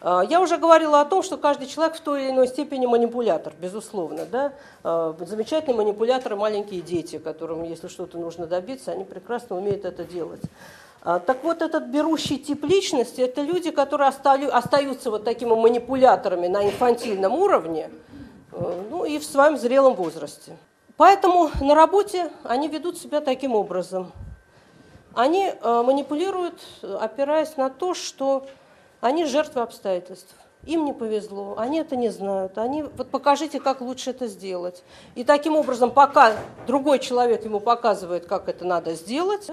я 0.00 0.40
уже 0.40 0.58
говорила 0.58 1.00
о 1.00 1.04
том, 1.04 1.24
что 1.24 1.36
каждый 1.36 1.66
человек 1.66 1.96
в 1.96 2.00
той 2.00 2.22
или 2.22 2.30
иной 2.30 2.46
степени 2.46 2.86
манипулятор, 2.86 3.52
безусловно. 3.60 4.26
Да? 4.26 4.52
А, 4.84 5.16
замечательные 5.20 5.76
манипуляторы– 5.76 6.36
маленькие 6.36 6.82
дети, 6.82 7.18
которым, 7.18 7.64
если 7.64 7.88
что-то 7.88 8.16
нужно 8.16 8.46
добиться, 8.46 8.92
они 8.92 9.02
прекрасно 9.02 9.56
умеют 9.56 9.84
это 9.84 10.04
делать. 10.04 10.42
А, 11.02 11.18
так 11.18 11.42
вот, 11.42 11.62
этот 11.62 11.86
берущий 11.86 12.38
тип 12.38 12.64
личности– 12.64 13.20
это 13.22 13.42
люди, 13.42 13.72
которые 13.72 14.08
остаются 14.08 15.10
вот 15.10 15.24
такими 15.24 15.54
манипуляторами 15.54 16.46
на 16.46 16.64
инфантильном 16.64 17.34
уровне, 17.34 17.90
ну 18.52 19.04
и 19.04 19.18
в 19.18 19.24
своем 19.24 19.56
зрелом 19.58 19.94
возрасте. 19.94 20.56
Поэтому 20.96 21.50
на 21.60 21.74
работе 21.74 22.30
они 22.44 22.68
ведут 22.68 22.98
себя 22.98 23.20
таким 23.20 23.56
образом. 23.56 24.12
Они 25.14 25.52
манипулируют, 25.62 26.60
опираясь 27.00 27.56
на 27.56 27.70
то, 27.70 27.94
что 27.94 28.46
они 29.00 29.24
жертвы 29.24 29.62
обстоятельств. 29.62 30.34
Им 30.64 30.84
не 30.84 30.92
повезло, 30.92 31.54
они 31.56 31.78
это 31.78 31.96
не 31.96 32.08
знают. 32.08 32.58
Они, 32.58 32.82
вот 32.82 33.10
покажите, 33.10 33.60
как 33.60 33.80
лучше 33.80 34.10
это 34.10 34.26
сделать. 34.26 34.82
И 35.14 35.24
таким 35.24 35.56
образом, 35.56 35.90
пока 35.90 36.34
другой 36.66 36.98
человек 36.98 37.44
ему 37.44 37.60
показывает, 37.60 38.26
как 38.26 38.48
это 38.48 38.64
надо 38.64 38.94
сделать, 38.94 39.50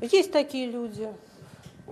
есть 0.00 0.32
такие 0.32 0.70
люди. 0.70 1.12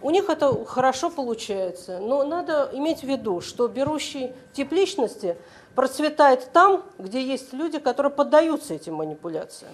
У 0.00 0.10
них 0.10 0.28
это 0.28 0.64
хорошо 0.64 1.10
получается, 1.10 1.98
но 1.98 2.24
надо 2.24 2.70
иметь 2.72 3.00
в 3.00 3.04
виду, 3.04 3.40
что 3.40 3.68
берущий 3.68 4.32
тип 4.52 4.72
личности 4.72 5.36
процветает 5.74 6.52
там, 6.52 6.84
где 6.98 7.22
есть 7.22 7.52
люди, 7.52 7.78
которые 7.78 8.12
поддаются 8.12 8.74
этим 8.74 8.94
манипуляциям. 8.94 9.72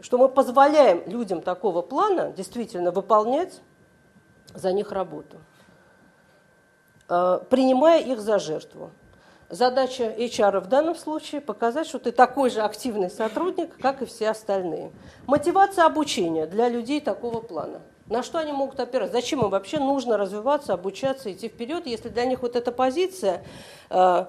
Что 0.00 0.18
мы 0.18 0.28
позволяем 0.28 1.02
людям 1.06 1.42
такого 1.42 1.82
плана 1.82 2.32
действительно 2.32 2.90
выполнять 2.90 3.60
за 4.54 4.72
них 4.72 4.92
работу, 4.92 5.38
э, 7.08 7.40
принимая 7.50 8.00
их 8.02 8.20
за 8.20 8.38
жертву. 8.38 8.90
Задача 9.48 10.04
HR 10.04 10.60
в 10.60 10.66
данном 10.66 10.94
случае 10.94 11.42
показать, 11.42 11.86
что 11.86 11.98
ты 11.98 12.10
такой 12.10 12.48
же 12.48 12.62
активный 12.62 13.10
сотрудник, 13.10 13.76
как 13.78 14.00
и 14.00 14.06
все 14.06 14.30
остальные. 14.30 14.92
Мотивация 15.26 15.84
обучения 15.84 16.46
для 16.46 16.70
людей 16.70 17.02
такого 17.02 17.42
плана. 17.42 17.82
На 18.06 18.22
что 18.22 18.38
они 18.38 18.52
могут 18.52 18.80
опираться? 18.80 19.12
Зачем 19.12 19.40
им 19.40 19.50
вообще 19.50 19.78
нужно 19.78 20.16
развиваться, 20.16 20.72
обучаться, 20.72 21.30
идти 21.30 21.48
вперед, 21.48 21.86
если 21.86 22.08
для 22.08 22.24
них 22.24 22.40
вот 22.40 22.56
эта 22.56 22.72
позиция 22.72 23.44
э, 23.90 24.26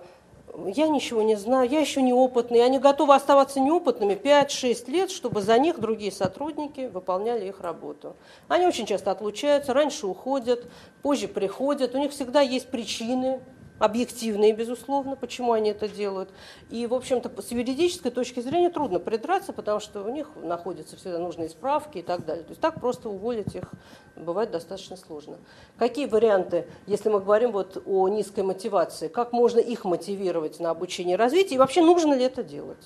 я 0.67 0.88
ничего 0.88 1.22
не 1.24 1.36
знаю, 1.36 1.69
я 1.69 1.79
еще 1.79 2.01
неопытный. 2.01 2.63
Они 2.63 2.77
готовы 2.77 3.15
оставаться 3.15 3.60
неопытными 3.60 4.13
5-6 4.13 4.91
лет, 4.91 5.12
чтобы 5.12 5.41
за 5.41 5.57
них 5.57 5.79
другие 5.79 6.12
сотрудники 6.12 6.89
выполняли 6.93 7.48
их 7.48 7.60
работу. 7.62 8.15
Они 8.48 8.67
очень 8.67 8.86
часто 8.86 9.12
отлучаются, 9.12 9.74
раньше 9.74 10.05
уходят, 10.05 10.65
позже 11.01 11.27
приходят. 11.27 11.95
У 11.95 11.98
них 11.98 12.12
всегда 12.12 12.41
есть 12.41 12.69
причины, 12.69 13.41
объективные, 13.79 14.53
безусловно, 14.53 15.15
почему 15.15 15.53
они 15.53 15.71
это 15.71 15.87
делают. 15.87 16.29
И, 16.69 16.87
в 16.87 16.93
общем-то, 16.93 17.41
с 17.41 17.51
юридической 17.51 18.11
точки 18.11 18.39
зрения 18.39 18.69
трудно 18.69 18.99
придраться, 18.99 19.53
потому 19.53 19.79
что 19.79 20.03
у 20.03 20.09
них 20.09 20.29
находятся 20.36 20.95
всегда 20.95 21.19
нужные 21.19 21.49
справки 21.49 21.99
и 21.99 22.01
так 22.01 22.25
далее. 22.25 22.43
То 22.43 22.51
есть 22.51 22.62
так 22.62 22.79
просто 22.79 23.09
уволить 23.09 23.55
их 23.55 23.71
бывает 24.15 24.51
достаточно 24.51 24.95
сложно. 24.95 25.38
Какие 25.77 26.05
варианты, 26.05 26.67
если 26.88 27.09
мы 27.09 27.19
говорим 27.19 27.51
вот 27.51 27.81
о 27.86 28.07
низкой 28.07 28.43
мотивации, 28.43 29.07
как 29.07 29.33
можно 29.33 29.59
их 29.59 29.86
мотивировать 29.86 30.59
на 30.59 30.69
обучение 30.69 31.15
и 31.15 31.17
развитие, 31.17 31.55
и 31.55 31.59
вообще 31.59 31.81
нужно 31.81 32.13
ли 32.13 32.23
это 32.23 32.43
делать? 32.43 32.86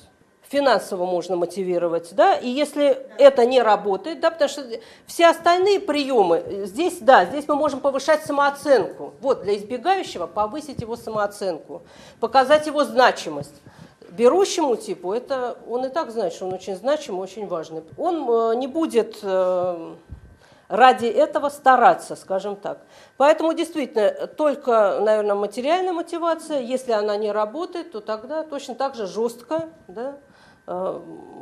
Финансово 0.50 1.06
можно 1.06 1.36
мотивировать, 1.36 2.14
да, 2.14 2.36
и 2.36 2.48
если 2.48 2.98
это 3.18 3.46
не 3.46 3.62
работает, 3.62 4.20
да, 4.20 4.32
потому 4.32 4.50
что 4.50 4.64
все 5.06 5.28
остальные 5.28 5.80
приемы, 5.80 6.64
здесь, 6.66 7.00
да, 7.00 7.26
здесь 7.26 7.48
мы 7.48 7.56
можем 7.56 7.80
повышать 7.80 8.26
самооценку, 8.26 9.14
вот, 9.22 9.44
для 9.44 9.58
избегающего 9.58 10.28
повысить 10.28 10.82
его 10.82 10.96
самооценку, 10.96 11.82
показать 12.20 12.68
его 12.68 12.84
значимость. 12.86 13.56
Берущему 14.10 14.78
типу, 14.78 15.14
это 15.14 15.58
он 15.70 15.86
и 15.86 15.90
так 15.90 16.12
знает, 16.12 16.34
что 16.34 16.46
он 16.48 16.54
очень 16.54 16.76
значимый, 16.76 17.22
очень 17.22 17.46
важный. 17.46 17.84
Он 17.98 18.28
э, 18.28 18.56
не 18.56 18.66
будет 18.66 19.20
э, 19.22 19.94
ради 20.70 21.06
этого 21.06 21.50
стараться, 21.50 22.16
скажем 22.16 22.56
так. 22.56 22.80
Поэтому 23.18 23.54
действительно 23.54 24.28
только, 24.28 25.00
наверное, 25.02 25.36
материальная 25.36 25.94
мотивация, 25.94 26.62
если 26.62 26.94
она 26.94 27.16
не 27.18 27.32
работает, 27.32 27.92
то 27.92 28.00
тогда 28.00 28.44
точно 28.44 28.76
так 28.76 28.96
же 28.96 29.08
жестко, 29.08 29.70
да, 29.88 30.16
Э, 30.68 31.00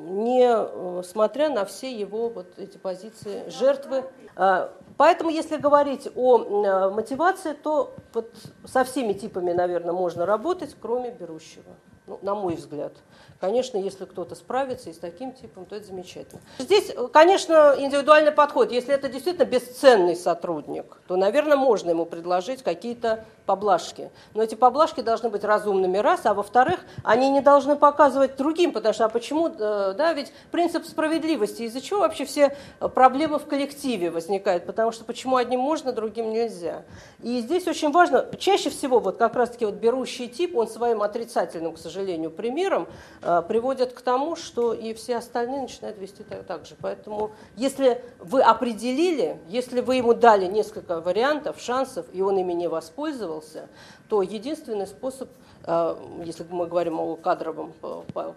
не 0.07 0.45
э, 0.47 1.01
смотря 1.03 1.49
на 1.49 1.65
все 1.65 1.91
его 1.91 2.29
вот 2.29 2.45
эти 2.57 2.77
позиции 2.77 3.49
жертвы. 3.49 4.05
Э, 4.35 4.69
поэтому, 4.97 5.31
если 5.31 5.57
говорить 5.57 6.07
о 6.15 6.91
мотивации, 6.91 7.53
то 7.53 7.95
вот 8.13 8.31
со 8.65 8.83
всеми 8.83 9.13
типами, 9.13 9.51
наверное, 9.51 9.93
можно 9.93 10.27
работать, 10.27 10.75
кроме 10.79 11.09
берущего, 11.09 11.73
ну, 12.07 12.19
на 12.21 12.35
мой 12.35 12.55
взгляд. 12.55 12.93
Конечно, 13.39 13.77
если 13.77 14.05
кто-то 14.05 14.33
справится 14.35 14.89
и 14.89 14.93
с 14.93 14.97
таким 14.97 15.33
типом, 15.33 15.65
то 15.65 15.75
это 15.75 15.85
замечательно. 15.87 16.41
Здесь, 16.57 16.93
конечно, 17.11 17.75
индивидуальный 17.77 18.31
подход. 18.31 18.71
Если 18.71 18.93
это 18.93 19.09
действительно 19.09 19.45
бесценный 19.45 20.15
сотрудник, 20.15 20.97
то, 21.07 21.17
наверное, 21.17 21.57
можно 21.57 21.89
ему 21.89 22.05
предложить 22.05 22.63
какие-то 22.63 23.25
поблажки. 23.45 24.09
Но 24.33 24.43
эти 24.43 24.55
поблажки 24.55 25.01
должны 25.01 25.29
быть 25.29 25.43
разумными, 25.43 25.97
раз, 25.97 26.21
а 26.25 26.33
во-вторых, 26.33 26.79
они 27.03 27.29
не 27.29 27.41
должны 27.41 27.75
показывать 27.75 28.37
другим, 28.37 28.71
потому 28.71 28.93
что, 28.93 29.05
а 29.05 29.09
почему, 29.09 29.49
э, 29.49 29.93
да, 29.95 30.13
ведь 30.13 30.31
принцип 30.51 30.85
справедливости, 30.85 31.63
из-за 31.63 31.81
чего 31.81 31.99
вообще 31.99 32.25
все 32.25 32.57
проблемы 32.79 33.37
в 33.37 33.45
коллективе 33.45 34.09
возникают, 34.09 34.65
потому 34.65 34.91
что 34.91 35.03
почему 35.03 35.35
одним 35.35 35.59
можно, 35.59 35.91
другим 35.91 36.31
нельзя. 36.31 36.83
И 37.21 37.39
здесь 37.41 37.67
очень 37.67 37.91
важно, 37.91 38.25
чаще 38.37 38.69
всего 38.69 38.99
вот 38.99 39.17
как 39.17 39.35
раз-таки 39.35 39.65
вот 39.65 39.75
берущий 39.75 40.27
тип, 40.27 40.55
он 40.55 40.67
своим 40.67 41.03
отрицательным, 41.03 41.73
к 41.73 41.77
сожалению, 41.77 41.94
примером 42.29 42.87
э, 43.21 43.41
приводит 43.47 43.93
к 43.93 44.01
тому, 44.01 44.35
что 44.35 44.73
и 44.73 44.93
все 44.93 45.17
остальные 45.17 45.63
начинают 45.63 45.97
вести 45.97 46.23
так, 46.23 46.43
так 46.45 46.65
же. 46.65 46.75
Поэтому 46.81 47.31
если 47.55 48.01
вы 48.19 48.41
определили, 48.41 49.39
если 49.47 49.81
вы 49.81 49.95
ему 49.95 50.13
дали 50.13 50.47
несколько 50.47 51.01
вариантов, 51.01 51.59
шансов, 51.59 52.05
и 52.13 52.21
он 52.21 52.37
ими 52.37 52.53
не 52.53 52.67
воспользовался, 52.67 52.85
воспользовался, 53.05 53.67
то 54.09 54.21
единственный 54.21 54.87
способ, 54.87 55.29
э, 55.65 55.95
если 56.23 56.45
мы 56.49 56.67
говорим 56.67 56.99
о 56.99 57.15
кадровом, 57.15 57.73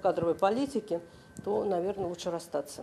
кадровой 0.02 0.34
политике, 0.34 1.00
то, 1.44 1.64
наверное, 1.64 2.08
лучше 2.08 2.30
расстаться. 2.30 2.82